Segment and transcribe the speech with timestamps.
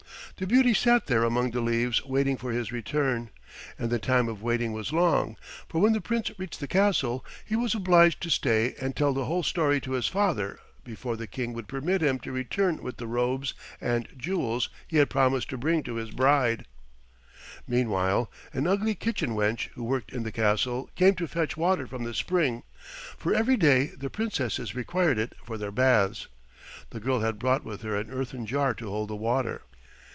[0.37, 3.29] The beauty sat there among the leaves waiting for his return,
[3.77, 5.37] and the time of waiting was long,
[5.69, 9.25] for when the Prince reached the castle he was obliged to stay and tell the
[9.25, 13.05] whole story to his father before the King would permit him to return with the
[13.05, 16.65] robes and jewels he had promised to bring to his bride.
[16.65, 20.11] [Illustration: The Princess took the cup and drank.] Meanwhile an ugly kitchen wench who worked
[20.11, 22.63] in the castle came to fetch water from the spring,
[23.15, 26.27] for every day the Princesses required it for their baths.
[26.89, 29.61] The girl had brought with her an earthen jar to hold the water.